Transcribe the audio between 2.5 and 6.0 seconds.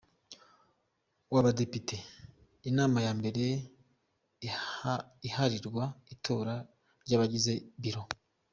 inama ya mbere iharirwa